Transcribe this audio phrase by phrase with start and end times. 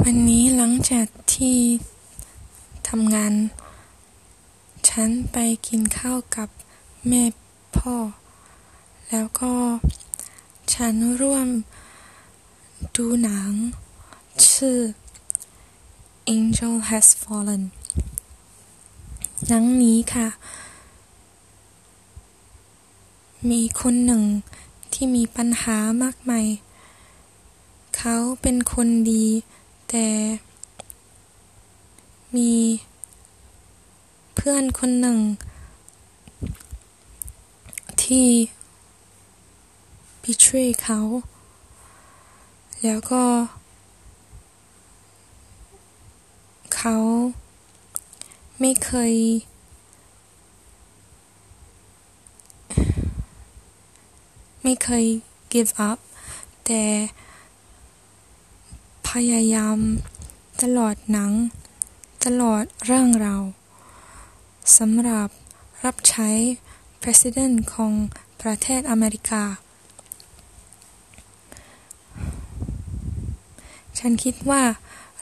[0.00, 1.58] วันนี้หลังจากที่
[2.88, 3.34] ทำงาน
[4.88, 6.48] ฉันไปกินข้าวกับ
[7.08, 7.24] แม่
[7.76, 7.96] พ่อ
[9.10, 9.54] แล้วก็
[10.74, 11.48] ฉันร่วม
[12.96, 13.52] ดูหนัง
[14.50, 14.78] ชื่อ
[16.34, 17.62] Angel Has Fallen
[19.48, 20.28] หนังนี้ค่ะ
[23.50, 24.22] มีคนหนึ่ง
[24.92, 26.46] ที่มีปัญหามากมาย
[27.96, 29.26] เขาเป็นคนดี
[29.94, 30.10] แต่
[32.36, 32.52] มี
[34.34, 35.18] เพื่อนคนหนึ่ง
[38.02, 38.28] ที่
[40.22, 41.00] betray เขา
[42.82, 43.24] แล้วก็
[46.76, 46.96] เขา
[48.60, 49.14] ไม่เคย
[54.62, 55.04] ไม่เคย
[55.52, 55.98] give up
[56.66, 56.82] แต่
[59.18, 59.78] พยายาม
[60.62, 61.32] ตลอดหนัง
[62.24, 63.42] ตลอดเรื่องราว
[64.78, 65.28] สำหรับ
[65.84, 66.28] รับใช้
[67.02, 67.92] President ของ
[68.42, 69.42] ประเทศอเมริกา
[73.98, 74.62] ฉันคิดว่า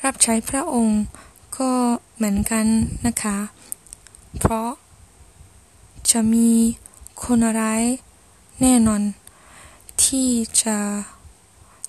[0.04, 1.02] รับใช้พระองค์
[1.58, 1.72] ก็
[2.16, 2.66] เหมือนกัน
[3.06, 3.38] นะคะ
[4.38, 4.70] เพราะ
[6.10, 6.50] จะมี
[7.22, 7.84] คนร้าย
[8.60, 9.02] แน่นอน
[10.04, 10.28] ที่
[10.62, 10.78] จะ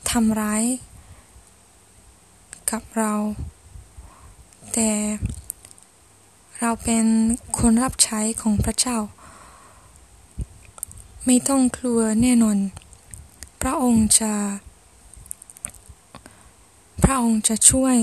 [0.09, 0.63] ทำร้าย
[2.71, 3.13] กับเรา
[4.73, 4.91] แต่
[6.59, 7.05] เราเป็น
[7.59, 8.97] คนรับใช้ของพระเจ้า
[11.25, 12.57] ไม่ต้องกลัวแน่นอน
[13.61, 14.33] พระองค์จะ
[17.03, 17.97] พระองค์จะช่วย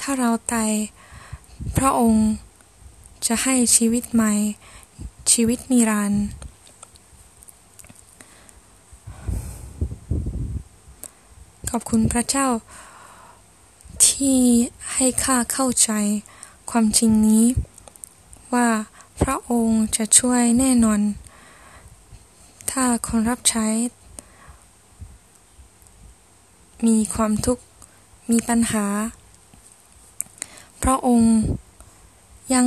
[0.00, 0.72] ถ้าเราตาย
[1.78, 2.26] พระองค์
[3.26, 4.32] จะให้ชีวิตใหม่
[5.32, 6.24] ชีวิตนิรันดร์
[11.70, 12.46] ขอบคุณพระเจ้า
[14.06, 14.40] ที่
[14.92, 15.90] ให้ข้าเข้าใจ
[16.70, 17.44] ความจริงนี้
[18.54, 18.68] ว่า
[19.22, 21.00] พระองค์จะช่วยแน่นอน
[22.70, 23.66] ถ้าคนรับใช้
[26.86, 27.64] มีความทุกข์
[28.30, 28.86] มีปัญหา
[30.82, 31.34] พระองค์
[32.54, 32.66] ยัง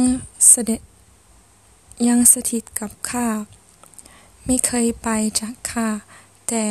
[0.49, 0.81] เสด็จ
[2.07, 3.27] ยังสถิตกับข้า
[4.45, 5.07] ไม่เคยไป
[5.39, 5.88] จากข้า
[6.47, 6.65] แต่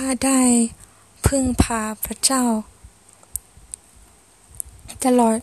[0.00, 0.42] ข้าได้
[1.26, 2.44] พึ่งพาพระเจ้า
[5.04, 5.38] ตลอด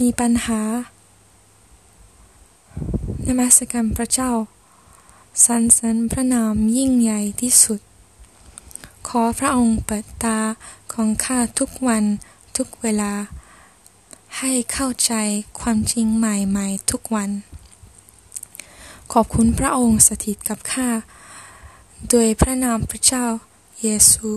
[0.00, 0.60] มีปัญหา
[3.26, 4.30] นมัสการพระเจ้า
[5.44, 7.80] สรรเสริญพระนามยิ่งใหญ่ที่สุด
[9.08, 10.38] ขอพระองค์เปิดตา
[10.92, 12.04] ของข้าทุกวัน
[12.56, 13.12] ทุกเวลา
[14.38, 15.14] ให้เข้าใจ
[15.60, 17.30] ความจริงใหม่ๆทุกวัน
[19.12, 20.88] ขอบคุณพระองค์สถิตกับข้า
[22.06, 23.24] โดยพระนามพระเจ้า
[23.82, 24.28] เยซู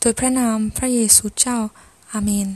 [0.00, 1.58] โดยพระนามพระเยซูเจ้า
[2.12, 2.48] อาเมน